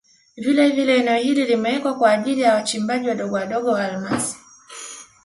Vilevile 0.37 0.97
eneo 0.99 1.17
hili 1.17 1.45
limewekwa 1.45 1.93
kwa 1.95 2.11
ajili 2.11 2.41
ya 2.41 2.55
wachimbaji 2.55 3.07
wadogo 3.07 3.35
wadogo 3.35 3.71
wa 3.71 3.85
almasi 3.85 4.37